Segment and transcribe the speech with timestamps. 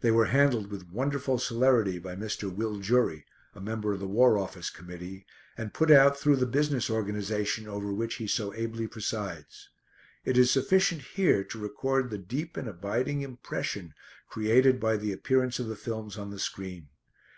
[0.00, 2.50] They were handled with wonderful celerity by Mr.
[2.50, 6.88] Will Jury, a member of the War Office Committee, and put out through the business
[6.88, 9.68] organisation over which he so ably presides.
[10.24, 13.92] It is sufficient here to record the deep and abiding impression
[14.30, 16.88] created by the appearance of the films on the screen.